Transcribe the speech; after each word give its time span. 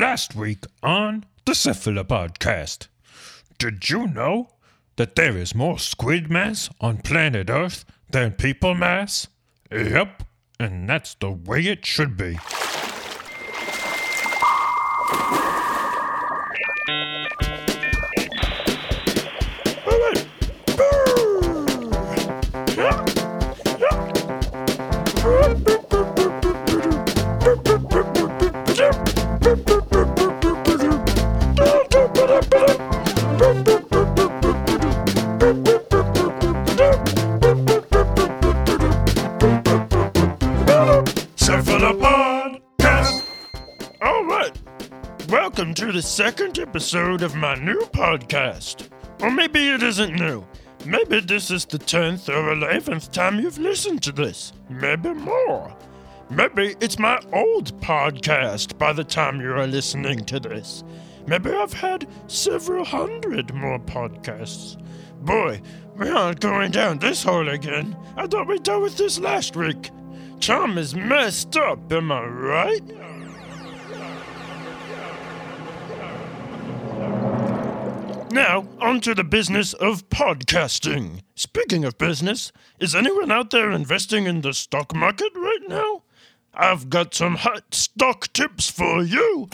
Last 0.00 0.34
week 0.34 0.64
on 0.82 1.26
the 1.44 1.52
Cephalopodcast, 1.52 2.88
did 3.58 3.90
you 3.90 4.06
know 4.06 4.48
that 4.96 5.14
there 5.14 5.36
is 5.36 5.54
more 5.54 5.78
squid 5.78 6.30
mass 6.30 6.70
on 6.80 7.02
planet 7.02 7.50
Earth 7.50 7.84
than 8.10 8.32
people 8.32 8.74
mass? 8.74 9.28
Yep, 9.70 10.22
and 10.58 10.88
that's 10.88 11.16
the 11.16 11.30
way 11.30 11.66
it 11.66 11.84
should 11.84 12.16
be. 12.16 12.38
The 46.00 46.06
second 46.06 46.58
episode 46.58 47.20
of 47.20 47.34
my 47.34 47.54
new 47.56 47.80
podcast. 47.92 48.88
Or 49.20 49.30
maybe 49.30 49.68
it 49.68 49.82
isn't 49.82 50.14
new. 50.14 50.46
Maybe 50.86 51.20
this 51.20 51.50
is 51.50 51.66
the 51.66 51.78
10th 51.78 52.30
or 52.30 52.54
11th 52.54 53.10
time 53.12 53.38
you've 53.38 53.58
listened 53.58 54.02
to 54.04 54.12
this. 54.12 54.54
Maybe 54.70 55.12
more. 55.12 55.76
Maybe 56.30 56.74
it's 56.80 56.98
my 56.98 57.20
old 57.34 57.78
podcast 57.82 58.78
by 58.78 58.94
the 58.94 59.04
time 59.04 59.42
you 59.42 59.52
are 59.52 59.66
listening 59.66 60.24
to 60.24 60.40
this. 60.40 60.84
Maybe 61.26 61.50
I've 61.50 61.74
had 61.74 62.08
several 62.28 62.86
hundred 62.86 63.52
more 63.52 63.78
podcasts. 63.78 64.82
Boy, 65.20 65.60
we 65.98 66.08
aren't 66.08 66.40
going 66.40 66.70
down 66.70 66.98
this 66.98 67.22
hole 67.22 67.50
again. 67.50 67.94
I 68.16 68.26
thought 68.26 68.48
we 68.48 68.58
dealt 68.58 68.84
with 68.84 68.96
this 68.96 69.20
last 69.20 69.54
week. 69.54 69.90
Tom 70.40 70.78
is 70.78 70.94
messed 70.94 71.58
up, 71.58 71.92
am 71.92 72.10
I 72.10 72.24
right? 72.24 73.09
Now, 78.30 78.68
on 78.80 79.00
to 79.00 79.12
the 79.12 79.24
business 79.24 79.72
of 79.72 80.08
podcasting. 80.08 81.22
Speaking 81.34 81.84
of 81.84 81.98
business, 81.98 82.52
is 82.78 82.94
anyone 82.94 83.32
out 83.32 83.50
there 83.50 83.72
investing 83.72 84.26
in 84.26 84.42
the 84.42 84.54
stock 84.54 84.94
market 84.94 85.32
right 85.34 85.62
now? 85.66 86.02
I've 86.54 86.88
got 86.88 87.12
some 87.12 87.34
hot 87.34 87.74
stock 87.74 88.32
tips 88.32 88.70
for 88.70 89.02
you. 89.02 89.48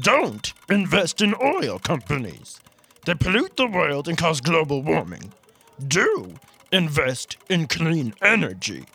Don't 0.00 0.54
invest 0.70 1.20
in 1.20 1.34
oil 1.34 1.78
companies. 1.78 2.58
They 3.04 3.14
pollute 3.14 3.58
the 3.58 3.66
world 3.66 4.08
and 4.08 4.16
cause 4.16 4.40
global 4.40 4.82
warming. 4.82 5.34
Do 5.86 6.36
invest 6.72 7.36
in 7.50 7.66
clean 7.66 8.14
energy. 8.22 8.86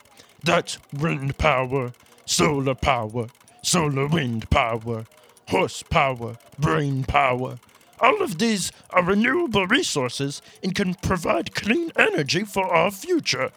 That's 0.42 0.78
wind 0.92 1.38
power, 1.38 1.92
solar 2.26 2.74
power, 2.74 3.28
solar 3.62 4.08
wind 4.08 4.50
power, 4.50 5.06
horsepower, 5.46 6.38
brain 6.58 7.04
power. 7.04 7.60
All 8.00 8.22
of 8.22 8.38
these 8.38 8.72
are 8.90 9.04
renewable 9.04 9.66
resources 9.66 10.40
and 10.62 10.74
can 10.74 10.94
provide 10.94 11.54
clean 11.54 11.92
energy 11.96 12.44
for 12.44 12.66
our 12.66 12.90
future. 12.90 13.50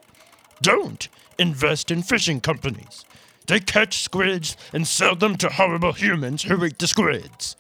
Don't 0.62 1.08
invest 1.40 1.92
in 1.92 2.04
fishing 2.04 2.42
companies. 2.42 3.06
They 3.48 3.60
catch 3.60 4.02
squids 4.02 4.56
and 4.72 4.88
sell 4.88 5.16
them 5.16 5.38
to 5.38 5.50
horrible 5.50 5.94
humans 5.94 6.44
who 6.44 6.64
eat 6.66 6.80
the 6.80 6.88
squids. 6.88 7.56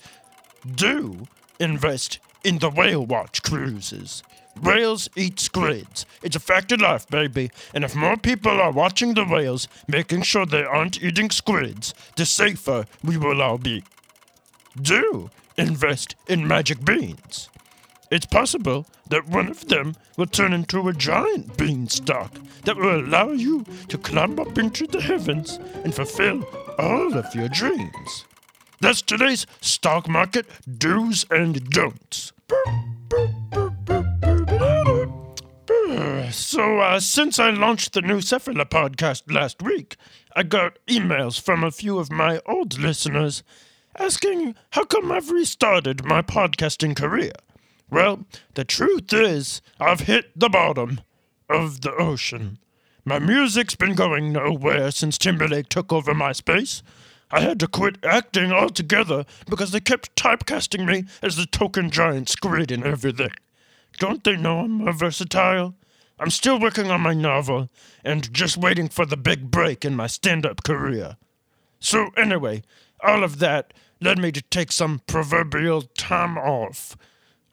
Do 0.69 1.27
invest 1.59 2.19
in 2.43 2.59
the 2.59 2.69
whale 2.69 3.05
watch 3.05 3.43
cruises. 3.43 4.23
Whales 4.61 5.09
eat 5.15 5.39
squids. 5.39 6.05
It's 6.21 6.35
a 6.35 6.39
fact 6.39 6.71
of 6.71 6.81
life, 6.81 7.07
baby. 7.07 7.49
And 7.73 7.83
if 7.83 7.95
more 7.95 8.17
people 8.17 8.61
are 8.61 8.71
watching 8.71 9.13
the 9.13 9.25
whales, 9.25 9.67
making 9.87 10.21
sure 10.21 10.45
they 10.45 10.63
aren't 10.63 11.01
eating 11.01 11.31
squids, 11.31 11.93
the 12.15 12.25
safer 12.25 12.85
we 13.03 13.17
will 13.17 13.41
all 13.41 13.57
be. 13.57 13.83
Do 14.79 15.29
invest 15.57 16.15
in 16.27 16.47
magic 16.47 16.83
beans. 16.83 17.49
It's 18.11 18.25
possible 18.25 18.85
that 19.09 19.27
one 19.27 19.47
of 19.47 19.67
them 19.67 19.95
will 20.17 20.27
turn 20.27 20.53
into 20.53 20.87
a 20.87 20.93
giant 20.93 21.57
beanstalk 21.57 22.31
that 22.63 22.77
will 22.77 22.99
allow 22.99 23.31
you 23.31 23.65
to 23.87 23.97
climb 23.97 24.39
up 24.39 24.57
into 24.57 24.85
the 24.85 25.01
heavens 25.01 25.59
and 25.83 25.93
fulfill 25.93 26.47
all 26.77 27.17
of 27.17 27.33
your 27.33 27.49
dreams. 27.49 28.25
That's 28.81 29.01
today's 29.01 29.47
stock 29.61 30.07
market 30.07 30.45
do's 30.77 31.25
and 31.31 31.69
don'ts. 31.69 32.33
So, 36.31 36.79
uh, 36.79 36.99
since 36.99 37.39
I 37.39 37.49
launched 37.49 37.93
the 37.93 38.01
new 38.01 38.17
Cephalopodcast 38.17 39.31
last 39.31 39.61
week, 39.61 39.97
I 40.35 40.43
got 40.43 40.79
emails 40.87 41.39
from 41.39 41.63
a 41.63 41.71
few 41.71 41.99
of 41.99 42.11
my 42.11 42.41
old 42.45 42.79
listeners 42.79 43.43
asking 43.97 44.55
how 44.71 44.85
come 44.85 45.11
I've 45.11 45.31
restarted 45.31 46.05
my 46.05 46.21
podcasting 46.21 46.95
career. 46.95 47.33
Well, 47.89 48.25
the 48.55 48.65
truth 48.65 49.13
is, 49.13 49.61
I've 49.79 50.01
hit 50.01 50.31
the 50.35 50.49
bottom 50.49 51.01
of 51.49 51.81
the 51.81 51.93
ocean. 51.93 52.57
My 53.05 53.19
music's 53.19 53.75
been 53.75 53.95
going 53.95 54.31
nowhere 54.31 54.89
since 54.91 55.17
Timberlake 55.17 55.69
took 55.69 55.91
over 55.91 56.13
my 56.13 56.31
space. 56.31 56.81
I 57.29 57.41
had 57.41 57.59
to 57.59 57.67
quit 57.67 57.97
acting 58.03 58.51
altogether 58.51 59.25
because 59.49 59.71
they 59.71 59.79
kept 59.79 60.15
typecasting 60.15 60.85
me 60.85 61.05
as 61.21 61.35
the 61.35 61.45
token 61.45 61.89
giant 61.89 62.29
squid 62.29 62.71
and 62.71 62.83
everything. 62.85 63.31
Don't 63.99 64.23
they 64.23 64.37
know 64.37 64.59
I'm 64.59 64.91
versatile? 64.93 65.75
I'm 66.19 66.29
still 66.29 66.59
working 66.59 66.89
on 66.89 67.01
my 67.01 67.13
novel 67.13 67.69
and 68.03 68.31
just 68.33 68.57
waiting 68.57 68.87
for 68.87 69.05
the 69.05 69.17
big 69.17 69.51
break 69.51 69.83
in 69.83 69.95
my 69.95 70.07
stand 70.07 70.45
up 70.45 70.63
career. 70.63 71.17
So, 71.79 72.11
anyway, 72.15 72.63
all 73.03 73.23
of 73.23 73.39
that 73.39 73.73
led 74.01 74.17
me 74.17 74.31
to 74.31 74.41
take 74.41 74.71
some 74.71 75.01
proverbial 75.07 75.83
time 75.97 76.37
off. 76.37 76.97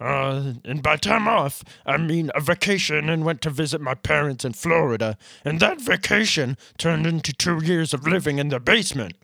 Uh, 0.01 0.55
and 0.65 0.83
by 0.83 0.97
time 0.97 1.29
off, 1.29 1.63
I 1.85 1.99
mean 1.99 2.31
a 2.35 2.41
vacation 2.41 3.11
and 3.11 3.25
went 3.25 3.43
to 3.43 3.51
visit 3.51 3.81
my 3.81 3.95
parents 3.95 4.45
in 4.45 4.55
Florida. 4.55 5.19
And 5.45 5.61
that 5.61 5.81
vacation 5.81 6.57
turned 6.79 7.07
into 7.07 7.33
two 7.35 7.63
years 7.63 7.93
of 7.93 8.07
living 8.07 8.39
in 8.39 8.49
the 8.49 8.61
basement. 8.61 9.15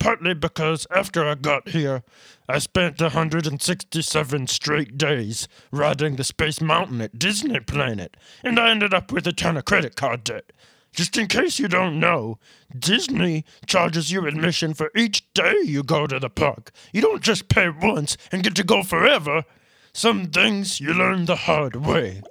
Partly 0.00 0.34
because 0.34 0.86
after 0.94 1.24
I 1.24 1.34
got 1.34 1.70
here, 1.70 2.02
I 2.48 2.58
spent 2.58 3.00
167 3.00 4.46
straight 4.46 4.96
days 4.96 5.48
riding 5.72 6.16
the 6.16 6.24
Space 6.24 6.60
Mountain 6.60 7.00
at 7.00 7.18
Disney 7.18 7.58
Planet, 7.58 8.16
and 8.44 8.60
I 8.60 8.70
ended 8.70 8.94
up 8.94 9.10
with 9.10 9.26
a 9.26 9.32
ton 9.32 9.56
of 9.56 9.64
credit 9.64 9.96
card 9.96 10.22
debt. 10.22 10.52
Just 10.92 11.16
in 11.16 11.26
case 11.28 11.58
you 11.58 11.68
don't 11.68 12.00
know, 12.00 12.38
Disney 12.76 13.44
charges 13.66 14.10
you 14.10 14.26
admission 14.26 14.74
for 14.74 14.90
each 14.96 15.32
day 15.32 15.54
you 15.64 15.82
go 15.82 16.06
to 16.06 16.18
the 16.18 16.30
park. 16.30 16.72
You 16.92 17.00
don't 17.00 17.22
just 17.22 17.48
pay 17.48 17.68
once 17.68 18.16
and 18.32 18.42
get 18.42 18.54
to 18.56 18.64
go 18.64 18.82
forever. 18.82 19.44
Some 19.92 20.26
things 20.26 20.80
you 20.80 20.92
learn 20.94 21.24
the 21.24 21.36
hard 21.36 21.76
way. 21.76 22.22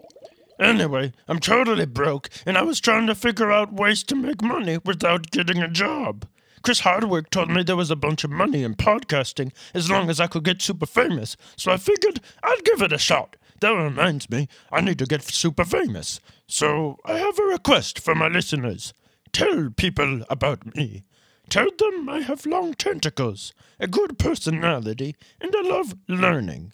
Anyway, 0.60 1.14
I'm 1.28 1.40
totally 1.40 1.86
broke, 1.86 2.30
and 2.46 2.58
I 2.58 2.64
was 2.64 2.80
trying 2.80 3.08
to 3.08 3.16
figure 3.16 3.52
out 3.52 3.74
ways 3.74 4.04
to 4.04 4.16
make 4.16 4.42
money 4.42 4.80
without 4.84 5.30
getting 5.32 5.62
a 5.62 5.68
job. 5.68 6.26
Chris 6.64 6.80
Hardwick 6.80 7.30
told 7.30 7.50
me 7.50 7.64
there 7.64 7.76
was 7.76 7.92
a 7.92 7.96
bunch 7.96 8.24
of 8.24 8.32
money 8.32 8.64
in 8.64 8.74
podcasting 8.74 9.52
as 9.74 9.90
long 9.90 10.10
as 10.10 10.20
I 10.20 10.28
could 10.28 10.44
get 10.44 10.62
super 10.62 10.88
famous, 10.88 11.38
so 11.56 11.72
I 11.72 11.78
figured 11.78 12.20
I'd 12.44 12.66
give 12.66 12.82
it 12.82 12.92
a 12.92 12.98
shot. 12.98 13.36
That 13.60 13.72
reminds 13.72 14.30
me, 14.30 14.48
I 14.72 14.82
need 14.82 15.00
to 15.00 15.06
get 15.06 15.24
super 15.24 15.66
famous. 15.66 16.20
So 16.48 16.98
I 17.06 17.18
have 17.18 17.40
a 17.40 17.44
request 17.44 18.00
for 18.00 18.14
my 18.14 18.28
listeners. 18.28 18.94
Tell 19.32 19.70
people 19.76 20.24
about 20.30 20.76
me. 20.76 21.04
Tell 21.50 21.70
them 21.78 22.10
I 22.10 22.20
have 22.22 22.46
long 22.46 22.74
tentacles, 22.74 23.54
a 23.80 23.88
good 23.88 24.20
personality, 24.20 25.16
and 25.40 25.56
I 25.56 25.62
love 25.62 25.96
learning. 26.08 26.74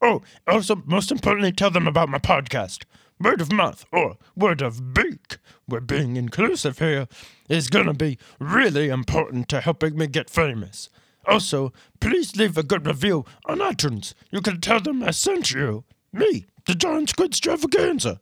Oh, 0.00 0.22
also, 0.46 0.82
most 0.86 1.10
importantly, 1.10 1.52
tell 1.52 1.70
them 1.70 1.86
about 1.86 2.08
my 2.08 2.18
podcast. 2.18 2.84
Word 3.20 3.40
of 3.40 3.52
mouth 3.52 3.84
or 3.92 4.16
word 4.34 4.62
of 4.62 4.94
beak, 4.94 5.38
we're 5.68 5.80
being 5.80 6.16
inclusive 6.16 6.78
here, 6.78 7.06
is 7.48 7.68
gonna 7.68 7.94
be 7.94 8.18
really 8.38 8.88
important 8.88 9.48
to 9.50 9.60
helping 9.60 9.96
me 9.96 10.06
get 10.06 10.30
famous. 10.30 10.88
Also, 11.26 11.72
please 12.00 12.36
leave 12.36 12.58
a 12.58 12.64
good 12.64 12.86
review 12.86 13.24
on 13.46 13.58
iTunes. 13.58 14.14
You 14.30 14.40
can 14.40 14.60
tell 14.60 14.80
them 14.80 15.02
I 15.04 15.12
sent 15.12 15.52
you. 15.52 15.84
Me, 16.12 16.44
the 16.66 16.74
Giant 16.74 17.10
Squid 17.10 17.30
Extravaganza. 17.30 18.20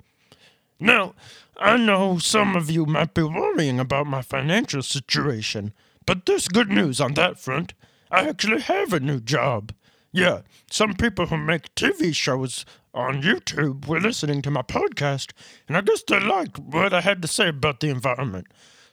Now, 0.78 1.14
I 1.58 1.76
know 1.76 2.18
some 2.18 2.56
of 2.56 2.70
you 2.70 2.86
might 2.86 3.14
be 3.14 3.22
worrying 3.22 3.80
about 3.80 4.06
my 4.06 4.22
financial 4.22 4.82
situation, 4.82 5.72
but 6.06 6.24
there's 6.24 6.48
good 6.48 6.70
news 6.70 7.00
on 7.00 7.14
that 7.14 7.38
front. 7.38 7.74
I 8.10 8.28
actually 8.28 8.62
have 8.62 8.92
a 8.92 9.00
new 9.00 9.20
job. 9.20 9.72
Yeah, 10.12 10.40
some 10.70 10.94
people 10.94 11.26
who 11.26 11.36
make 11.36 11.74
TV 11.74 12.14
shows 12.14 12.64
on 12.94 13.22
YouTube 13.22 13.86
were 13.86 14.00
listening 14.00 14.42
to 14.42 14.50
my 14.50 14.62
podcast, 14.62 15.32
and 15.68 15.76
I 15.76 15.80
guess 15.80 16.02
they 16.06 16.18
liked 16.18 16.58
what 16.58 16.92
I 16.92 17.00
had 17.00 17.22
to 17.22 17.28
say 17.28 17.48
about 17.48 17.80
the 17.80 17.88
environment. 17.90 18.46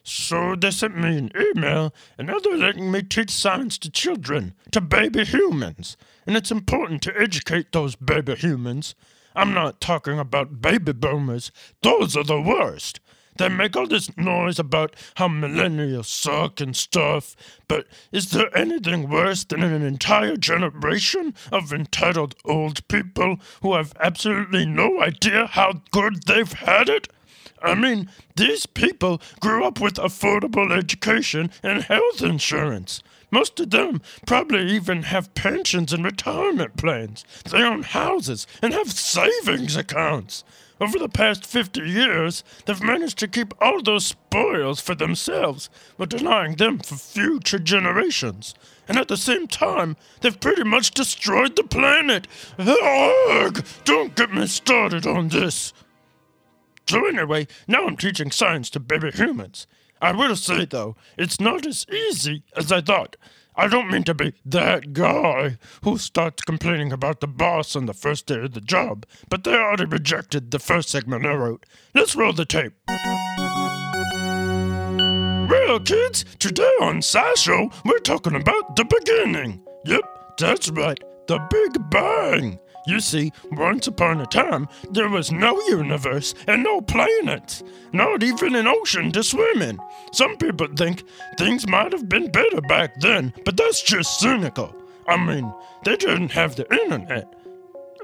So 0.10 0.56
they 0.56 0.72
sent 0.72 0.98
me 0.98 1.18
an 1.18 1.32
email, 1.38 1.94
and 2.18 2.28
now 2.28 2.40
they're 2.40 2.56
letting 2.56 2.90
me 2.90 3.02
teach 3.02 3.30
science 3.30 3.78
to 3.80 3.92
children, 3.92 4.54
to 4.72 4.80
baby 4.80 5.26
humans. 5.26 5.98
And 6.26 6.38
it's 6.38 6.50
important 6.50 7.02
to 7.02 7.20
educate 7.20 7.74
those 7.74 7.98
baby 7.98 8.36
humans. 8.36 8.96
I'm 9.36 9.54
not 9.54 9.82
talking 9.82 10.18
about 10.18 10.62
baby 10.62 10.94
boomers. 10.94 11.52
Those 11.84 12.16
are 12.16 12.24
the 12.24 12.40
worst. 12.40 13.02
They 13.36 13.50
make 13.50 13.76
all 13.76 13.86
this 13.86 14.16
noise 14.18 14.60
about 14.60 14.96
how 15.16 15.28
millennials 15.28 16.06
suck 16.06 16.62
and 16.62 16.74
stuff, 16.74 17.36
but 17.68 17.86
is 18.14 18.32
there 18.32 18.58
anything 18.58 19.10
worse 19.10 19.44
than 19.44 19.62
an 19.62 19.82
entire 19.82 20.38
generation 20.38 21.34
of 21.52 21.74
entitled 21.74 22.34
old 22.46 22.88
people 22.88 23.42
who 23.62 23.76
have 23.76 23.92
absolutely 24.00 24.66
no 24.66 25.02
idea 25.02 25.48
how 25.48 25.82
good 25.92 26.24
they've 26.28 26.54
had 26.54 26.88
it? 26.88 27.10
I 27.62 27.76
mean, 27.76 28.10
these 28.36 28.66
people 28.66 29.22
grew 29.40 29.64
up 29.66 29.80
with 29.80 29.96
affordable 29.96 30.76
education 30.76 31.52
and 31.64 31.84
health 31.84 32.22
insurance. 32.22 33.02
Most 33.30 33.60
of 33.60 33.72
them 33.72 34.02
probably 34.26 34.70
even 34.72 35.04
have 35.04 35.34
pensions 35.34 35.92
and 35.92 36.06
retirement 36.06 36.78
plans. 36.78 37.26
They 37.50 37.62
own 37.62 37.84
houses 37.84 38.48
and 38.62 38.74
have 38.74 38.92
savings 38.92 39.76
accounts. 39.76 40.44
Over 40.80 41.00
the 41.00 41.10
past 41.10 41.46
50 41.46 41.82
years, 41.82 42.44
they've 42.66 42.82
managed 42.82 43.18
to 43.20 43.28
keep 43.28 43.54
all 43.60 43.82
those 43.82 44.06
spoils 44.06 44.80
for 44.80 44.94
themselves, 44.94 45.70
but 45.98 46.10
denying 46.10 46.56
them 46.56 46.80
for 46.80 46.96
future 46.96 47.58
generations. 47.58 48.54
And 48.88 48.98
at 48.98 49.08
the 49.08 49.18
same 49.18 49.48
time, 49.48 49.98
they've 50.22 50.40
pretty 50.40 50.64
much 50.64 50.92
destroyed 50.92 51.56
the 51.56 51.64
planet. 51.64 52.28
Ugh! 52.60 53.66
Don't 53.86 54.16
get 54.16 54.32
me 54.32 54.46
started 54.46 55.08
on 55.08 55.30
this. 55.30 55.74
So, 56.88 57.06
anyway, 57.06 57.48
now 57.68 57.86
I'm 57.86 57.98
teaching 57.98 58.32
science 58.32 58.70
to 58.72 58.80
baby 58.80 59.12
humans. 59.12 59.68
I 60.02 60.12
will 60.14 60.36
say, 60.36 60.66
though, 60.66 60.96
it's 61.18 61.40
not 61.40 61.66
as 61.66 61.86
easy 61.92 62.44
as 62.56 62.72
I 62.72 62.82
thought. 62.82 63.16
I 63.56 63.68
don't 63.68 63.90
mean 63.90 64.04
to 64.04 64.14
be 64.14 64.36
that 64.46 64.94
guy 64.94 65.58
who 65.84 65.98
starts 65.98 66.44
complaining 66.44 66.92
about 66.92 67.22
the 67.22 67.28
boss 67.28 67.76
on 67.76 67.88
the 67.88 67.94
first 67.94 68.28
day 68.28 68.40
of 68.42 68.54
the 68.54 68.62
job, 68.62 69.06
but 69.30 69.44
they 69.44 69.56
already 69.56 69.86
rejected 69.86 70.52
the 70.52 70.60
first 70.60 70.90
segment 70.90 71.26
I 71.26 71.34
wrote. 71.34 71.66
Let's 71.96 72.16
roll 72.16 72.34
the 72.34 72.46
tape. 72.46 72.74
Well, 75.50 75.80
kids, 75.80 76.24
today 76.38 76.72
on 76.82 77.00
SciShow, 77.00 77.74
we're 77.84 77.98
talking 78.00 78.36
about 78.36 78.76
the 78.76 78.86
beginning. 78.86 79.64
Yep, 79.86 80.38
that's 80.38 80.70
right, 80.70 81.00
the 81.28 81.40
Big 81.50 81.90
Bang. 81.90 82.60
You 82.88 83.02
see, 83.02 83.34
once 83.52 83.86
upon 83.88 84.22
a 84.22 84.26
time, 84.26 84.70
there 84.92 85.10
was 85.10 85.30
no 85.30 85.60
universe 85.68 86.34
and 86.48 86.64
no 86.64 86.80
planets, 86.80 87.62
not 87.92 88.24
even 88.24 88.56
an 88.56 88.66
ocean 88.66 89.12
to 89.12 89.24
swim 89.24 89.62
in. 89.62 89.78
Some 90.14 90.38
people 90.38 90.68
think 90.74 91.04
things 91.38 91.68
might 91.68 91.92
have 91.92 92.08
been 92.08 92.32
better 92.32 92.62
back 92.62 92.98
then, 93.02 93.34
but 93.44 93.58
that's 93.58 93.84
just 93.84 94.20
cynical. 94.22 94.74
I 95.06 95.18
mean, 95.18 95.54
they 95.84 95.98
didn't 95.98 96.32
have 96.32 96.56
the 96.56 96.72
internet. 96.74 97.34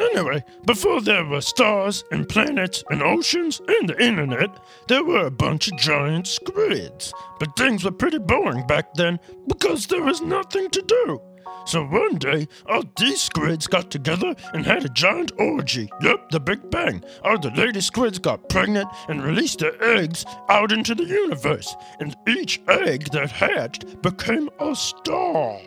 Anyway, 0.01 0.43
before 0.65 0.99
there 1.01 1.23
were 1.23 1.39
stars 1.39 2.03
and 2.11 2.27
planets 2.27 2.83
and 2.89 3.01
oceans 3.01 3.61
and 3.65 3.87
the 3.87 4.03
internet, 4.03 4.49
there 4.89 5.03
were 5.03 5.27
a 5.27 5.31
bunch 5.31 5.71
of 5.71 5.77
giant 5.77 6.27
squids. 6.27 7.13
But 7.39 7.55
things 7.55 7.85
were 7.85 7.91
pretty 7.91 8.17
boring 8.17 8.67
back 8.67 8.93
then 8.95 9.19
because 9.47 9.87
there 9.87 10.03
was 10.03 10.21
nothing 10.21 10.69
to 10.71 10.81
do. 10.81 11.21
So 11.65 11.83
one 11.85 12.17
day, 12.17 12.47
all 12.67 12.83
these 12.97 13.21
squids 13.21 13.67
got 13.67 13.89
together 13.89 14.35
and 14.53 14.65
had 14.65 14.85
a 14.85 14.89
giant 14.89 15.31
orgy. 15.37 15.89
Yep, 16.01 16.29
the 16.29 16.39
Big 16.39 16.69
Bang. 16.69 17.03
All 17.23 17.39
the 17.39 17.51
lady 17.51 17.81
squids 17.81 18.19
got 18.19 18.49
pregnant 18.49 18.89
and 19.07 19.23
released 19.23 19.59
their 19.59 19.81
eggs 19.81 20.25
out 20.49 20.71
into 20.71 20.93
the 20.93 21.05
universe. 21.05 21.75
And 21.99 22.15
each 22.27 22.61
egg 22.67 23.11
that 23.11 23.31
hatched 23.31 24.01
became 24.01 24.49
a 24.59 24.75
star. 24.75 25.59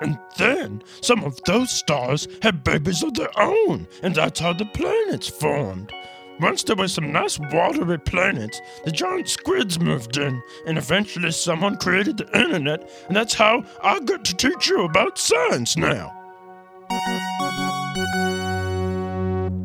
And 0.00 0.18
then 0.36 0.82
some 1.00 1.24
of 1.24 1.40
those 1.44 1.70
stars 1.70 2.26
had 2.42 2.64
babies 2.64 3.02
of 3.02 3.14
their 3.14 3.30
own, 3.38 3.86
and 4.02 4.14
that's 4.14 4.40
how 4.40 4.52
the 4.52 4.66
planets 4.66 5.28
formed. 5.28 5.92
Once 6.40 6.64
there 6.64 6.76
were 6.76 6.88
some 6.88 7.12
nice 7.12 7.38
watery 7.38 7.98
planets, 7.98 8.60
the 8.84 8.90
giant 8.90 9.28
squids 9.28 9.78
moved 9.78 10.16
in, 10.16 10.42
and 10.66 10.76
eventually 10.76 11.30
someone 11.30 11.76
created 11.76 12.16
the 12.16 12.38
internet, 12.38 12.90
and 13.06 13.16
that's 13.16 13.34
how 13.34 13.64
I 13.82 14.00
got 14.00 14.24
to 14.24 14.36
teach 14.36 14.68
you 14.68 14.84
about 14.84 15.18
science 15.18 15.76
now. 15.76 16.12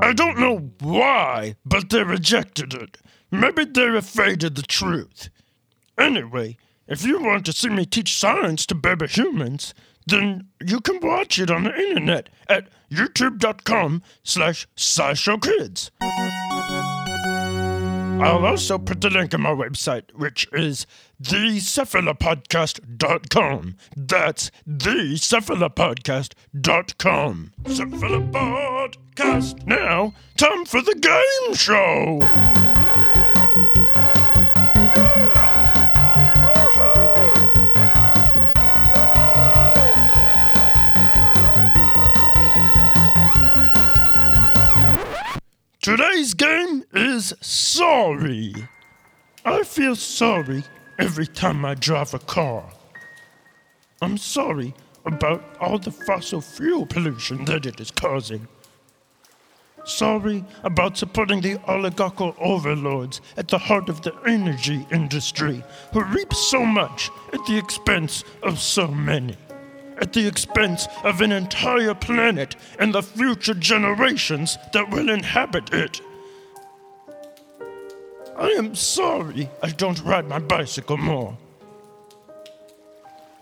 I 0.01 0.13
don't 0.13 0.39
know 0.39 0.71
why, 0.79 1.55
but 1.65 1.89
they 1.89 2.03
rejected 2.03 2.73
it. 2.73 2.97
Maybe 3.31 3.65
they're 3.65 3.95
afraid 3.95 4.43
of 4.43 4.55
the 4.55 4.61
truth. 4.61 5.29
Anyway, 5.97 6.57
if 6.87 7.03
you 7.03 7.21
want 7.21 7.45
to 7.45 7.53
see 7.53 7.69
me 7.69 7.85
teach 7.85 8.17
science 8.17 8.65
to 8.67 8.75
baby 8.75 9.07
humans, 9.07 9.73
then 10.07 10.47
you 10.65 10.79
can 10.81 10.99
watch 11.01 11.37
it 11.39 11.51
on 11.51 11.63
the 11.63 11.75
internet 11.75 12.29
at 12.47 12.67
youtube.com 12.91 14.01
slash 14.23 14.67
scishowkids. 14.75 15.91
I'll 18.21 18.45
also 18.45 18.77
put 18.77 18.99
the 19.01 19.09
link 19.09 19.33
on 19.33 19.41
my 19.41 19.49
website, 19.51 20.11
which 20.13 20.47
is 20.51 20.85
thecephalopodcast.com. 21.21 23.75
That's 23.95 24.51
thecephalopodcast.com. 24.67 27.51
Cephalopodcast. 27.63 29.65
Now, 29.65 30.13
time 30.37 30.65
for 30.65 30.81
the 30.81 30.95
game 30.95 31.55
show. 31.55 32.19
Today's 45.81 46.33
game 46.33 46.83
is 46.93 47.33
sorry. 47.39 48.53
I 49.45 49.63
feel 49.63 49.95
sorry 49.95 50.65
every 50.99 51.25
time 51.25 51.63
I 51.63 51.75
drive 51.75 52.13
a 52.13 52.19
car. 52.19 52.69
I'm 54.01 54.17
sorry 54.17 54.73
about 55.05 55.41
all 55.61 55.79
the 55.79 55.91
fossil 55.91 56.41
fuel 56.41 56.85
pollution 56.85 57.45
that 57.45 57.65
it 57.65 57.79
is 57.79 57.91
causing. 57.91 58.45
Sorry 59.85 60.43
about 60.63 60.97
supporting 60.97 61.39
the 61.39 61.57
oligarchical 61.65 62.35
overlords 62.39 63.21
at 63.37 63.47
the 63.47 63.57
heart 63.57 63.87
of 63.87 64.01
the 64.01 64.13
energy 64.27 64.85
industry 64.91 65.63
who 65.93 66.03
reap 66.03 66.33
so 66.33 66.65
much 66.65 67.09
at 67.31 67.45
the 67.45 67.57
expense 67.57 68.25
of 68.43 68.59
so 68.59 68.85
many 68.85 69.37
at 69.99 70.13
the 70.13 70.27
expense 70.27 70.87
of 71.03 71.21
an 71.21 71.31
entire 71.31 71.93
planet 71.93 72.55
and 72.79 72.93
the 72.93 73.03
future 73.03 73.53
generations 73.53 74.57
that 74.73 74.89
will 74.89 75.09
inhabit 75.09 75.73
it. 75.73 76.01
I 78.37 78.49
am 78.51 78.73
sorry 78.73 79.49
I 79.61 79.69
don't 79.69 80.01
ride 80.03 80.27
my 80.27 80.39
bicycle 80.39 80.97
more. 80.97 81.37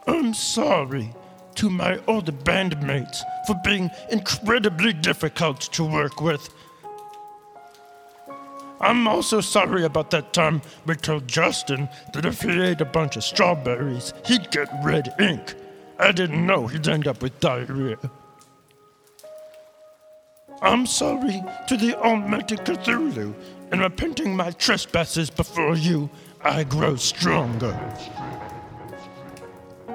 I'm 0.08 0.34
sorry 0.34 1.14
to 1.56 1.70
my 1.70 2.00
old 2.08 2.26
bandmates 2.44 3.22
for 3.46 3.56
being 3.64 3.92
incredibly 4.10 4.94
difficult 4.94 5.62
to 5.74 5.84
work 5.84 6.22
with. 6.22 6.50
I'm 8.80 9.08
also 9.08 9.42
sorry 9.42 9.84
about 9.84 10.12
that 10.12 10.34
time 10.34 10.62
we 10.86 10.96
told 10.96 11.28
Justin 11.28 11.90
that 12.14 12.26
if 12.26 12.42
he 12.42 12.62
ate 12.62 12.82
a 12.82 12.86
bunch 12.86 13.18
of 13.18 13.24
strawberries, 13.24 14.14
he'd 14.26 14.52
get 14.52 14.70
red 14.84 15.14
ink. 15.20 15.56
I 16.00 16.12
didn't 16.12 16.46
know 16.46 16.68
he'd 16.68 16.88
end 16.88 17.08
up 17.08 17.22
with 17.22 17.40
diarrhea. 17.40 17.98
I'm 20.62 20.86
sorry 20.86 21.44
to 21.68 21.78
the 21.78 21.96
Almighty 21.96 22.56
Cthulhu, 22.56 23.34
and 23.72 23.82
repenting 23.82 24.36
my 24.36 24.52
trespasses 24.52 25.30
before 25.30 25.76
you, 25.76 26.10
I 26.42 26.64
grow 26.64 26.96
stronger. 26.96 27.78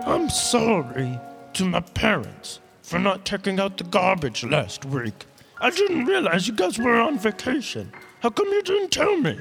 I'm 0.05 0.29
sorry 0.29 1.19
to 1.55 1.65
my 1.65 1.81
parents 1.81 2.61
for 2.83 2.99
not 2.99 3.25
taking 3.25 3.61
out 3.61 3.79
the 3.79 3.85
garbage 3.85 4.45
last 4.45 4.85
week. 4.85 5.27
I 5.61 5.71
didn't 5.71 6.07
realize 6.07 6.49
you 6.49 6.55
guys 6.55 6.79
were 6.79 7.01
on 7.01 7.19
vacation. 7.19 7.93
How 8.21 8.31
come 8.31 8.49
you 8.49 8.63
didn't 8.63 8.91
tell 8.91 9.17
me? 9.17 9.39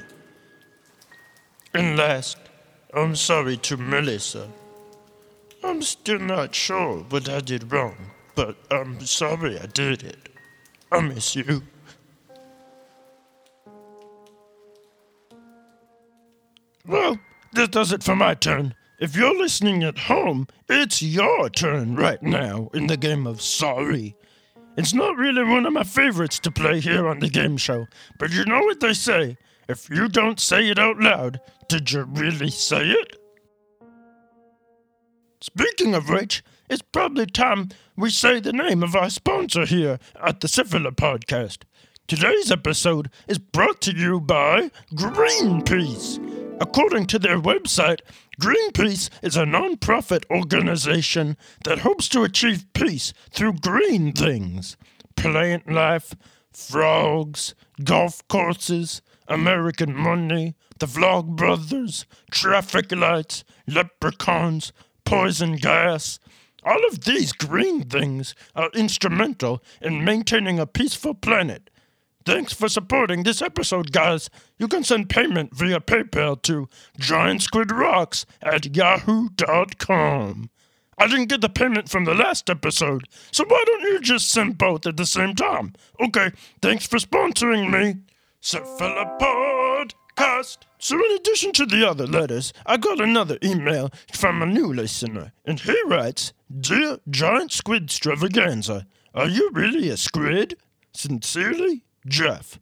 And 1.74 1.96
last, 1.96 2.38
I'm 2.94 3.16
sorry 3.16 3.56
to 3.58 3.76
Melissa 3.76 4.48
I'm 5.64 5.82
still 5.82 6.18
not 6.18 6.54
sure 6.54 6.98
what 7.08 7.28
I 7.28 7.40
did 7.40 7.72
wrong, 7.72 7.96
but 8.34 8.56
I'm 8.70 9.00
sorry 9.06 9.58
I 9.58 9.66
did 9.66 10.02
it. 10.02 10.28
I 10.90 11.00
miss 11.00 11.36
you. 11.36 11.62
Well, 16.86 17.18
that 17.52 17.70
does 17.70 17.92
it 17.92 18.02
for 18.02 18.16
my 18.16 18.34
turn. 18.34 18.74
If 18.98 19.16
you're 19.16 19.36
listening 19.36 19.82
at 19.84 19.98
home, 19.98 20.48
it's 20.68 21.02
your 21.02 21.48
turn 21.48 21.96
right 21.96 22.22
now 22.22 22.70
in 22.74 22.88
the 22.88 22.96
game 22.96 23.26
of 23.26 23.40
Sorry. 23.40 24.16
It's 24.76 24.94
not 24.94 25.16
really 25.16 25.44
one 25.44 25.66
of 25.66 25.72
my 25.72 25.84
favorites 25.84 26.38
to 26.40 26.50
play 26.50 26.80
here 26.80 27.06
on 27.06 27.20
the 27.20 27.28
game 27.28 27.56
show, 27.56 27.86
but 28.18 28.32
you 28.32 28.44
know 28.44 28.60
what 28.62 28.80
they 28.80 28.94
say 28.94 29.36
if 29.68 29.88
you 29.88 30.08
don't 30.08 30.40
say 30.40 30.68
it 30.68 30.78
out 30.78 30.98
loud, 30.98 31.40
did 31.68 31.92
you 31.92 32.02
really 32.02 32.50
say 32.50 32.90
it? 32.90 33.16
Speaking 35.42 35.92
of 35.96 36.08
which, 36.08 36.44
it's 36.70 36.82
probably 36.82 37.26
time 37.26 37.70
we 37.96 38.10
say 38.10 38.38
the 38.38 38.52
name 38.52 38.80
of 38.80 38.94
our 38.94 39.10
sponsor 39.10 39.66
here 39.66 39.98
at 40.22 40.38
the 40.38 40.46
Cephalopodcast. 40.46 41.64
Today's 42.06 42.52
episode 42.52 43.10
is 43.26 43.38
brought 43.38 43.80
to 43.80 43.92
you 43.92 44.20
by 44.20 44.70
Greenpeace. 44.94 46.20
According 46.60 47.06
to 47.06 47.18
their 47.18 47.40
website, 47.40 48.02
Greenpeace 48.40 49.10
is 49.20 49.36
a 49.36 49.44
non-profit 49.44 50.24
organization 50.30 51.36
that 51.64 51.80
hopes 51.80 52.08
to 52.10 52.22
achieve 52.22 52.72
peace 52.72 53.12
through 53.32 53.54
green 53.54 54.12
things 54.12 54.76
plant 55.16 55.68
life, 55.68 56.14
frogs, 56.52 57.56
golf 57.82 58.22
courses, 58.28 59.02
American 59.26 59.92
money, 59.92 60.54
the 60.78 60.86
Vlog 60.86 61.34
Brothers, 61.34 62.06
traffic 62.30 62.92
lights, 62.92 63.42
leprechauns, 63.66 64.72
poison 65.04 65.56
gas. 65.56 66.18
All 66.64 66.84
of 66.86 67.04
these 67.04 67.32
green 67.32 67.84
things 67.88 68.34
are 68.54 68.70
instrumental 68.74 69.62
in 69.80 70.04
maintaining 70.04 70.58
a 70.58 70.66
peaceful 70.66 71.14
planet. 71.14 71.70
Thanks 72.24 72.52
for 72.52 72.68
supporting 72.68 73.24
this 73.24 73.42
episode, 73.42 73.90
guys. 73.90 74.30
You 74.58 74.68
can 74.68 74.84
send 74.84 75.08
payment 75.08 75.54
via 75.54 75.80
PayPal 75.80 76.40
to 76.42 76.68
giantsquidrocks 77.00 78.24
at 78.40 78.76
yahoo.com. 78.76 80.50
I 80.98 81.06
didn't 81.08 81.30
get 81.30 81.40
the 81.40 81.48
payment 81.48 81.88
from 81.88 82.04
the 82.04 82.14
last 82.14 82.48
episode, 82.48 83.08
so 83.32 83.44
why 83.48 83.62
don't 83.66 83.82
you 83.82 84.00
just 84.00 84.30
send 84.30 84.56
both 84.56 84.86
at 84.86 84.96
the 84.96 85.06
same 85.06 85.34
time? 85.34 85.72
Okay, 86.00 86.30
thanks 86.60 86.86
for 86.86 86.98
sponsoring 86.98 87.70
me. 87.72 88.02
Syphila 88.40 89.18
Podcast. 90.22 90.58
So, 90.78 90.96
in 90.96 91.16
addition 91.16 91.52
to 91.52 91.66
the 91.66 91.88
other 91.88 92.06
letters, 92.06 92.52
I 92.64 92.76
got 92.76 93.00
another 93.00 93.38
email 93.42 93.90
from 94.12 94.40
a 94.40 94.46
new 94.46 94.72
listener, 94.72 95.32
and 95.44 95.58
he 95.58 95.76
writes 95.84 96.32
Dear 96.60 96.98
Giant 97.10 97.50
Squidstravaganza, 97.50 98.86
are 99.14 99.28
you 99.28 99.50
really 99.52 99.88
a 99.88 99.96
squid? 99.96 100.56
Sincerely, 100.92 101.84
Jeff. 102.06 102.60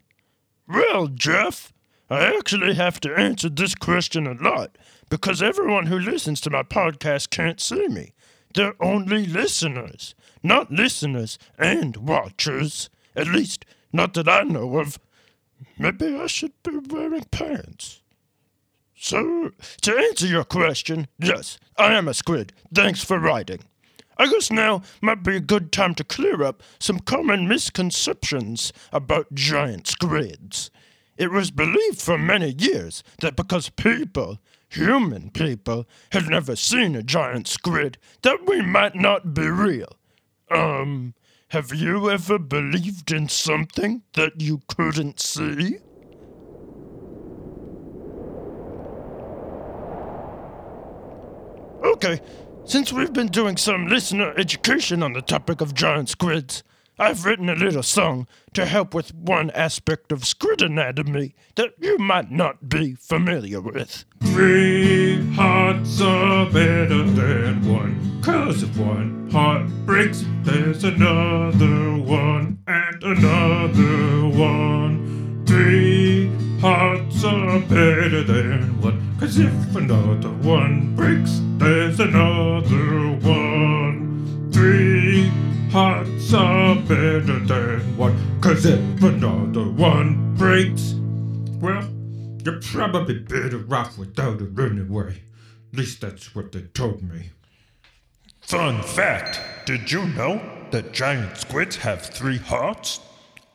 Well, 0.69 1.09
Jeff, 1.09 1.73
I 2.09 2.35
actually 2.37 2.75
have 2.75 2.99
to 3.01 3.15
answer 3.15 3.49
this 3.49 3.75
question 3.75 4.27
a 4.27 4.35
lot 4.35 4.79
because 5.11 5.43
everyone 5.43 5.87
who 5.87 5.99
listens 5.99 6.41
to 6.43 6.51
my 6.51 6.63
podcast 6.63 7.31
can't 7.31 7.61
see 7.61 7.89
me. 7.89 8.13
They're 8.55 8.75
only 8.83 9.27
listeners, 9.27 10.15
not 10.43 10.73
listeners 10.73 11.39
and 11.59 11.97
watchers. 11.97 12.89
At 13.15 13.27
least, 13.27 13.65
not 13.93 14.15
that 14.15 14.29
I 14.29 14.45
know 14.45 14.79
of. 14.79 14.99
Maybe 15.79 16.17
I 16.17 16.27
should 16.27 16.53
be 16.63 16.77
wearing 16.77 17.25
pants. 17.31 18.03
So, 18.95 19.53
to 19.81 19.97
answer 19.97 20.27
your 20.27 20.45
question, 20.45 21.09
yes, 21.19 21.59
I 21.79 21.95
am 21.95 22.07
a 22.07 22.15
squid. 22.15 22.53
Thanks 22.75 23.03
for 23.03 23.19
writing. 23.19 23.61
I 24.19 24.27
guess 24.27 24.51
now 24.51 24.83
might 25.01 25.23
be 25.23 25.37
a 25.37 25.41
good 25.41 25.73
time 25.73 25.95
to 25.95 26.05
clear 26.05 26.43
up 26.43 26.63
some 26.79 27.01
common 27.01 27.49
misconceptions 27.49 28.71
about 28.93 29.33
giant 29.33 29.87
squids. 29.87 30.71
It 31.17 31.31
was 31.31 31.51
believed 31.51 32.03
for 32.03 32.19
many 32.19 32.55
years 32.59 33.03
that 33.21 33.37
because 33.37 33.71
people, 33.71 34.39
human 34.69 35.31
people, 35.31 35.87
had 36.13 36.29
never 36.29 36.55
seen 36.55 36.95
a 36.95 37.03
giant 37.03 37.49
squid, 37.49 37.97
that 38.21 38.47
we 38.47 38.61
might 38.61 38.95
not 38.95 39.33
be 39.33 39.49
real. 39.49 39.97
Um, 40.51 41.15
have 41.51 41.75
you 41.75 42.09
ever 42.09 42.39
believed 42.39 43.11
in 43.11 43.29
something 43.29 44.03
that 44.13 44.41
you 44.41 44.61
couldn't 44.69 45.19
see? 45.19 45.79
Okay, 51.85 52.21
since 52.65 52.93
we've 52.93 53.13
been 53.13 53.27
doing 53.27 53.57
some 53.57 53.89
listener 53.89 54.33
education 54.37 55.03
on 55.03 55.13
the 55.13 55.23
topic 55.23 55.61
of 55.61 55.75
giant 55.75 56.09
squids, 56.09 56.63
I've 57.01 57.25
written 57.25 57.49
a 57.49 57.55
little 57.55 57.83
song 57.83 58.27
to 58.53 58.67
help 58.67 58.93
with 58.93 59.15
one 59.15 59.49
aspect 59.53 60.13
of 60.13 60.27
squid 60.27 60.61
anatomy 60.61 61.35
that 61.55 61.73
you 61.79 61.97
might 61.97 62.31
not 62.31 62.69
be 62.69 62.95
familiar 62.95 63.59
with. 63.59 64.05
Three 64.23 65.27
hearts 65.33 66.03
are 66.03 66.45
better 66.51 67.03
than 67.05 67.67
one, 67.67 68.21
cause 68.23 68.63
if 68.63 68.77
one 68.77 69.31
heart 69.31 69.67
breaks, 69.87 70.27
there's 70.43 70.85
another 70.85 71.97
one 71.97 72.59
and 72.67 73.03
another 73.03 74.29
one. 74.39 75.43
Three 75.47 76.31
hearts 76.61 77.25
are 77.25 77.61
better 77.61 78.23
than 78.23 78.79
one, 78.83 79.17
cause 79.19 79.39
if 79.39 79.75
another 79.75 80.29
one 80.29 80.95
breaks, 80.97 81.41
there's 81.57 81.99
another 81.99 83.17
one. 83.27 83.90
Three 84.61 85.33
hearts 85.73 86.35
are 86.35 86.75
better 86.83 87.21
than 87.23 87.97
one, 87.97 88.41
cause 88.43 88.67
if 88.67 89.03
another 89.03 89.71
one 89.71 90.35
breaks, 90.37 90.93
well, 91.63 91.89
you're 92.45 92.61
probably 92.61 93.21
better 93.21 93.65
off 93.75 93.97
without 93.97 94.43
it 94.43 94.59
anyway. 94.59 95.23
At 95.73 95.79
least 95.79 96.03
that's 96.03 96.35
what 96.35 96.53
they 96.53 96.61
told 96.75 97.03
me. 97.03 97.31
Fun 98.43 98.83
fact 98.83 99.41
Did 99.65 99.91
you 99.91 100.07
know 100.09 100.43
that 100.73 100.93
giant 100.93 101.39
squids 101.39 101.77
have 101.77 102.03
three 102.05 102.37
hearts? 102.37 103.01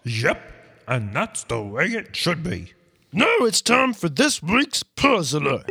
Yep, 0.05 0.41
and 0.87 1.15
that's 1.15 1.43
the 1.43 1.61
way 1.61 1.85
it 1.85 2.15
should 2.15 2.41
be. 2.41 2.73
Now 3.13 3.35
it's 3.41 3.61
time 3.61 3.93
for 3.93 4.09
this 4.09 4.41
week's 4.41 4.81
puzzler. 4.81 5.65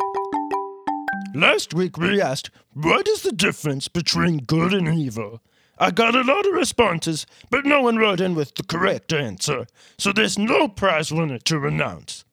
Last 1.36 1.74
week 1.74 1.98
we 1.98 2.22
asked, 2.22 2.50
What 2.74 3.08
is 3.08 3.22
the 3.22 3.32
difference 3.32 3.88
between 3.88 4.44
good 4.44 4.72
and 4.72 4.86
evil? 4.88 5.42
I 5.76 5.90
got 5.90 6.14
a 6.14 6.22
lot 6.22 6.46
of 6.46 6.54
responses, 6.54 7.26
but 7.50 7.66
no 7.66 7.82
one 7.82 7.96
wrote 7.96 8.20
in 8.20 8.36
with 8.36 8.54
the 8.54 8.62
correct 8.62 9.12
answer, 9.12 9.66
so 9.98 10.12
there's 10.12 10.38
no 10.38 10.68
prize 10.68 11.10
winner 11.10 11.38
to 11.40 11.66
announce. 11.66 12.24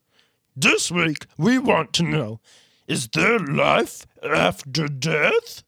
This 0.55 0.91
week 0.91 1.25
we 1.35 1.57
want 1.57 1.93
to 1.93 2.03
know 2.03 2.41
is 2.87 3.07
there 3.07 3.39
life 3.39 4.05
after 4.23 4.87
death? 4.87 5.63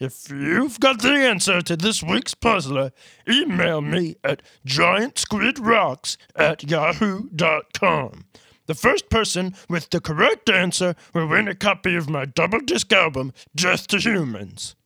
If 0.00 0.30
you've 0.30 0.80
got 0.80 1.02
the 1.02 1.12
answer 1.12 1.60
to 1.60 1.76
this 1.76 2.02
week's 2.02 2.32
puzzler, 2.32 2.92
email 3.28 3.82
me 3.82 4.16
at 4.24 4.40
giantsquidrocks 4.66 6.16
at 6.34 6.62
yahoo.com. 6.62 8.24
The 8.68 8.74
first 8.74 9.08
person 9.08 9.54
with 9.70 9.88
the 9.88 9.98
correct 9.98 10.50
answer 10.50 10.94
will 11.14 11.26
win 11.26 11.48
a 11.48 11.54
copy 11.54 11.96
of 11.96 12.10
my 12.10 12.26
double 12.26 12.60
disc 12.60 12.92
album, 12.92 13.32
Death 13.56 13.86
to 13.86 13.98
Humans. 13.98 14.76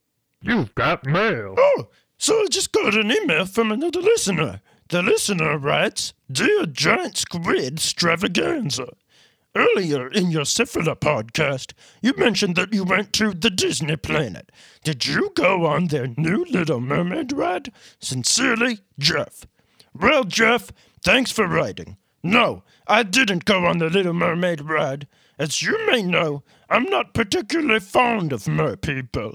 You've 0.40 0.72
got 0.76 1.04
mail. 1.04 1.56
Oh, 1.58 1.88
so 2.16 2.32
I 2.32 2.46
just 2.48 2.70
got 2.70 2.94
an 2.94 3.10
email 3.10 3.44
from 3.44 3.72
another 3.72 4.00
listener. 4.00 4.60
The 4.88 5.02
listener 5.02 5.58
writes 5.58 6.14
Dear 6.30 6.66
Giant 6.66 7.14
Squidstravaganza. 7.16 8.88
Earlier 9.56 10.06
in 10.06 10.30
your 10.30 10.44
Cephalopodcast, 10.44 11.72
you 12.00 12.14
mentioned 12.16 12.54
that 12.54 12.72
you 12.72 12.84
went 12.84 13.12
to 13.14 13.32
the 13.34 13.50
Disney 13.50 13.96
Planet. 13.96 14.52
Did 14.84 15.06
you 15.06 15.32
go 15.34 15.66
on 15.66 15.88
their 15.88 16.06
new 16.16 16.44
Little 16.44 16.80
Mermaid 16.80 17.32
ride? 17.32 17.72
Sincerely, 17.98 18.78
Jeff. 19.00 19.44
Well, 19.92 20.22
Jeff, 20.22 20.70
thanks 21.02 21.32
for 21.32 21.48
writing. 21.48 21.96
No, 22.22 22.62
I 22.86 23.02
didn't 23.02 23.44
go 23.44 23.66
on 23.66 23.78
the 23.78 23.90
Little 23.90 24.12
Mermaid 24.12 24.60
ride. 24.60 25.08
As 25.38 25.62
you 25.62 25.76
may 25.86 26.02
know, 26.02 26.42
I'm 26.70 26.84
not 26.84 27.14
particularly 27.14 27.80
fond 27.80 28.32
of 28.32 28.46
mer 28.46 28.76
people. 28.76 29.34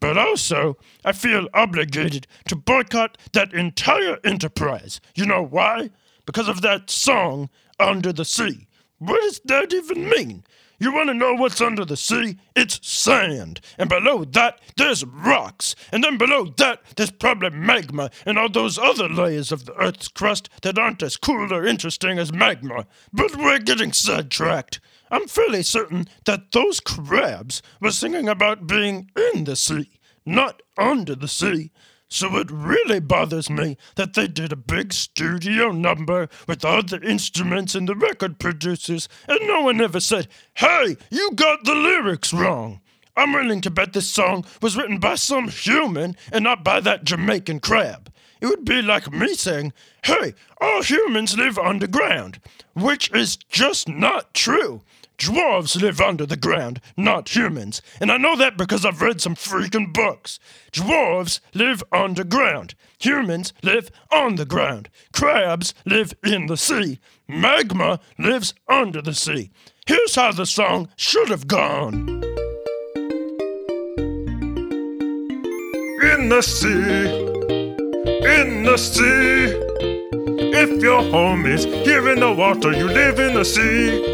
But 0.00 0.16
also, 0.16 0.76
I 1.04 1.12
feel 1.12 1.48
obligated 1.54 2.26
to 2.48 2.56
boycott 2.56 3.18
that 3.32 3.52
entire 3.52 4.18
enterprise. 4.24 5.00
You 5.14 5.26
know 5.26 5.42
why? 5.42 5.90
Because 6.26 6.48
of 6.48 6.62
that 6.62 6.90
song, 6.90 7.50
Under 7.78 8.12
the 8.12 8.24
Sea. 8.24 8.66
What 8.98 9.20
does 9.20 9.40
that 9.44 9.72
even 9.72 10.08
mean? 10.08 10.44
You 10.78 10.92
want 10.92 11.08
to 11.08 11.14
know 11.14 11.34
what's 11.34 11.60
under 11.60 11.84
the 11.84 11.96
sea? 11.96 12.36
It's 12.56 12.80
sand. 12.86 13.60
And 13.78 13.88
below 13.88 14.24
that, 14.24 14.60
there's 14.76 15.04
rocks. 15.04 15.74
And 15.92 16.02
then 16.02 16.18
below 16.18 16.46
that, 16.56 16.82
there's 16.96 17.10
probably 17.10 17.50
magma 17.50 18.10
and 18.26 18.38
all 18.38 18.48
those 18.48 18.78
other 18.78 19.08
layers 19.08 19.52
of 19.52 19.66
the 19.66 19.74
Earth's 19.74 20.08
crust 20.08 20.48
that 20.62 20.78
aren't 20.78 21.02
as 21.02 21.16
cool 21.16 21.52
or 21.52 21.64
interesting 21.64 22.18
as 22.18 22.32
magma. 22.32 22.86
But 23.12 23.36
we're 23.36 23.60
getting 23.60 23.92
sidetracked. 23.92 24.80
I'm 25.10 25.28
fairly 25.28 25.62
certain 25.62 26.08
that 26.24 26.52
those 26.52 26.80
crabs 26.80 27.62
were 27.80 27.92
singing 27.92 28.28
about 28.28 28.66
being 28.66 29.10
in 29.32 29.44
the 29.44 29.54
sea, 29.54 29.90
not 30.26 30.62
under 30.76 31.14
the 31.14 31.28
sea. 31.28 31.70
So 32.14 32.36
it 32.36 32.48
really 32.48 33.00
bothers 33.00 33.50
me 33.50 33.76
that 33.96 34.14
they 34.14 34.28
did 34.28 34.52
a 34.52 34.56
big 34.56 34.92
studio 34.92 35.72
number 35.72 36.28
with 36.46 36.64
all 36.64 36.80
the 36.80 37.00
instruments 37.02 37.74
and 37.74 37.88
the 37.88 37.96
record 37.96 38.38
producers, 38.38 39.08
and 39.26 39.40
no 39.48 39.62
one 39.62 39.80
ever 39.80 39.98
said, 39.98 40.28
Hey, 40.54 40.96
you 41.10 41.32
got 41.32 41.64
the 41.64 41.74
lyrics 41.74 42.32
wrong. 42.32 42.80
I'm 43.16 43.32
willing 43.32 43.60
to 43.62 43.70
bet 43.70 43.94
this 43.94 44.08
song 44.08 44.44
was 44.62 44.76
written 44.76 45.00
by 45.00 45.16
some 45.16 45.48
human 45.48 46.14
and 46.30 46.44
not 46.44 46.62
by 46.62 46.78
that 46.78 47.02
Jamaican 47.02 47.58
crab. 47.58 48.12
It 48.40 48.46
would 48.46 48.64
be 48.64 48.80
like 48.80 49.10
me 49.10 49.34
saying, 49.34 49.72
Hey, 50.04 50.34
all 50.60 50.84
humans 50.84 51.36
live 51.36 51.58
underground, 51.58 52.38
which 52.74 53.10
is 53.10 53.34
just 53.34 53.88
not 53.88 54.34
true. 54.34 54.82
Dwarves 55.18 55.80
live 55.80 56.00
under 56.00 56.26
the 56.26 56.36
ground, 56.36 56.80
not 56.96 57.34
humans. 57.34 57.80
And 58.00 58.10
I 58.10 58.16
know 58.16 58.36
that 58.36 58.56
because 58.56 58.84
I've 58.84 59.00
read 59.02 59.20
some 59.20 59.36
freaking 59.36 59.92
books. 59.92 60.38
Dwarves 60.72 61.40
live 61.54 61.84
underground. 61.92 62.74
Humans 62.98 63.52
live 63.62 63.90
on 64.12 64.36
the 64.36 64.44
ground. 64.44 64.88
Crabs 65.12 65.74
live 65.86 66.14
in 66.24 66.46
the 66.46 66.56
sea. 66.56 66.98
Magma 67.28 68.00
lives 68.18 68.54
under 68.68 69.00
the 69.00 69.14
sea. 69.14 69.50
Here's 69.86 70.14
how 70.14 70.32
the 70.32 70.46
song 70.46 70.88
should 70.96 71.28
have 71.28 71.46
gone. 71.46 72.22
In 76.02 76.28
the 76.28 76.42
sea, 76.42 77.24
in 78.40 78.62
the 78.64 78.76
sea. 78.76 79.60
If 80.56 80.82
your 80.82 81.02
home 81.02 81.46
is 81.46 81.64
here 81.64 82.08
in 82.10 82.20
the 82.20 82.32
water, 82.32 82.72
you 82.72 82.86
live 82.86 83.18
in 83.18 83.34
the 83.34 83.44
sea. 83.44 84.13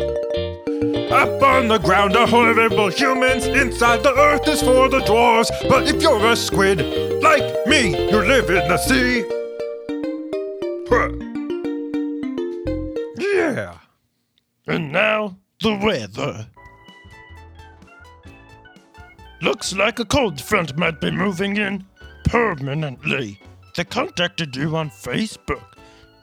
Up 1.10 1.42
on 1.42 1.66
the 1.66 1.78
ground 1.78 2.16
are 2.16 2.26
horrible 2.26 2.88
humans. 2.88 3.44
Inside 3.44 4.04
the 4.04 4.14
earth 4.14 4.46
is 4.46 4.62
for 4.62 4.88
the 4.88 5.00
dwarves. 5.00 5.50
But 5.68 5.88
if 5.88 6.00
you're 6.00 6.24
a 6.24 6.36
squid, 6.36 6.80
like 7.20 7.66
me, 7.66 8.10
you 8.10 8.18
live 8.22 8.48
in 8.48 8.68
the 8.68 8.78
sea. 8.78 9.24
Huh. 10.88 11.10
Yeah. 13.18 13.78
And 14.68 14.92
now, 14.92 15.36
the 15.60 15.74
weather. 15.84 16.46
Looks 19.42 19.74
like 19.74 19.98
a 19.98 20.04
cold 20.04 20.40
front 20.40 20.76
might 20.78 21.00
be 21.00 21.10
moving 21.10 21.56
in 21.56 21.86
permanently. 22.24 23.40
They 23.74 23.82
contacted 23.84 24.54
you 24.54 24.76
on 24.76 24.90
Facebook. 24.90 25.64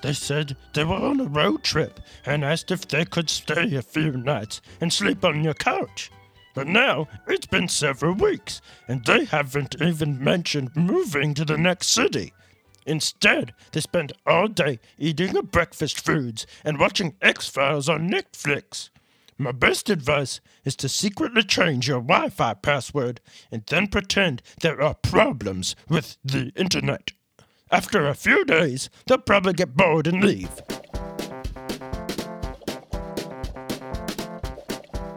They 0.01 0.13
said 0.13 0.55
they 0.73 0.83
were 0.83 0.95
on 0.95 1.19
a 1.19 1.25
road 1.25 1.63
trip 1.63 1.99
and 2.25 2.45
asked 2.45 2.71
if 2.71 2.87
they 2.87 3.05
could 3.05 3.29
stay 3.29 3.75
a 3.75 3.81
few 3.81 4.11
nights 4.11 4.61
and 4.79 4.93
sleep 4.93 5.25
on 5.25 5.43
your 5.43 5.53
couch. 5.53 6.11
But 6.53 6.67
now 6.67 7.07
it's 7.27 7.47
been 7.47 7.67
several 7.67 8.13
weeks 8.13 8.61
and 8.87 9.05
they 9.05 9.25
haven't 9.25 9.81
even 9.81 10.23
mentioned 10.23 10.75
moving 10.75 11.33
to 11.35 11.45
the 11.45 11.57
next 11.57 11.87
city. 11.87 12.33
Instead, 12.85 13.53
they 13.73 13.81
spend 13.81 14.13
all 14.25 14.47
day 14.47 14.79
eating 14.97 15.33
breakfast 15.51 16.03
foods 16.03 16.47
and 16.63 16.79
watching 16.79 17.15
X 17.21 17.49
Files 17.49 17.89
on 17.89 18.09
Netflix. 18.09 18.89
My 19.37 19.51
best 19.51 19.89
advice 19.89 20.39
is 20.65 20.75
to 20.77 20.89
secretly 20.89 21.43
change 21.43 21.87
your 21.87 22.01
Wi 22.01 22.29
Fi 22.29 22.53
password 22.55 23.19
and 23.51 23.63
then 23.67 23.87
pretend 23.87 24.41
there 24.61 24.81
are 24.81 24.95
problems 24.95 25.75
with 25.87 26.17
the 26.23 26.51
internet. 26.55 27.11
After 27.71 28.07
a 28.07 28.13
few 28.13 28.45
days, 28.45 28.89
they'll 29.05 29.17
probably 29.17 29.51
get 29.53 29.75
bored 29.75 30.07
and 30.07 30.23
leave. 30.23 30.49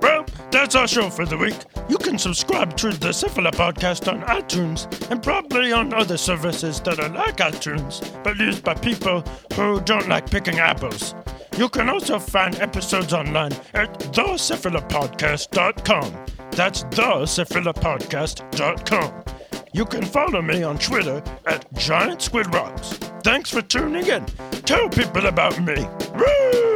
Well, 0.03 0.27
that's 0.51 0.75
our 0.75 0.89
show 0.89 1.09
for 1.11 1.25
the 1.25 1.37
week. 1.37 1.55
You 1.89 1.97
can 1.97 2.19
subscribe 2.19 2.77
to 2.79 2.91
the 2.91 3.11
Cephalopodcast 3.11 4.13
on 4.13 4.23
iTunes 4.23 4.89
and 5.11 5.23
probably 5.23 5.71
on 5.73 5.95
other 5.95 6.17
services 6.17 6.81
that 6.81 6.99
are 6.99 7.09
like 7.11 7.37
iTunes, 7.37 8.01
but 8.25 8.37
used 8.39 8.65
by 8.65 8.75
people 8.75 9.21
who 9.55 9.81
don't 9.83 10.09
like 10.09 10.29
picking 10.29 10.59
apples. 10.59 11.15
You 11.57 11.69
can 11.69 11.89
also 11.89 12.19
find 12.19 12.57
episodes 12.57 13.13
online 13.13 13.53
at 13.75 13.97
thecephalopodcast.com. 13.99 16.17
That's 16.53 16.83
thecephalopodcast.com. 16.85 19.25
You 19.73 19.85
can 19.85 20.05
follow 20.05 20.43
me 20.43 20.65
on 20.65 20.79
Twitter 20.79 21.23
at 21.47 21.73
Giant 21.75 22.21
Squid 22.21 22.53
Rocks. 22.53 22.95
Thanks 23.23 23.51
for 23.51 23.63
tuning 23.63 24.07
in. 24.07 24.27
Tell 24.65 24.89
people 24.89 25.27
about 25.27 25.61
me. 25.63 25.87
Woo! 26.17 26.70